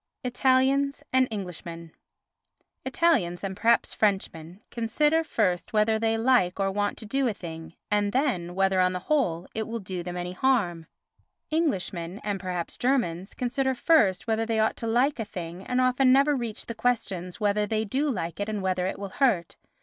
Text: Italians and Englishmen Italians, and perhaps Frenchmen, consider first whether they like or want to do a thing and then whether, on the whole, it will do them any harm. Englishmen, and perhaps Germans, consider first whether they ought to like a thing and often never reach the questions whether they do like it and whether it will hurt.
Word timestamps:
Italians 0.23 1.03
and 1.13 1.27
Englishmen 1.29 1.91
Italians, 2.83 3.43
and 3.43 3.55
perhaps 3.55 3.93
Frenchmen, 3.93 4.59
consider 4.71 5.23
first 5.23 5.73
whether 5.73 5.99
they 5.99 6.17
like 6.17 6.59
or 6.59 6.71
want 6.71 6.97
to 6.97 7.05
do 7.05 7.27
a 7.27 7.35
thing 7.35 7.75
and 7.91 8.11
then 8.11 8.55
whether, 8.55 8.79
on 8.81 8.93
the 8.93 8.97
whole, 9.11 9.47
it 9.53 9.67
will 9.67 9.77
do 9.77 10.01
them 10.01 10.17
any 10.17 10.31
harm. 10.31 10.87
Englishmen, 11.51 12.19
and 12.23 12.39
perhaps 12.39 12.79
Germans, 12.79 13.35
consider 13.35 13.75
first 13.75 14.25
whether 14.25 14.43
they 14.47 14.59
ought 14.59 14.77
to 14.77 14.87
like 14.87 15.19
a 15.19 15.23
thing 15.23 15.63
and 15.67 15.79
often 15.79 16.11
never 16.11 16.35
reach 16.35 16.65
the 16.65 16.73
questions 16.73 17.39
whether 17.39 17.67
they 17.67 17.85
do 17.85 18.09
like 18.09 18.39
it 18.39 18.49
and 18.49 18.63
whether 18.63 18.87
it 18.87 18.97
will 18.97 19.09
hurt. 19.09 19.55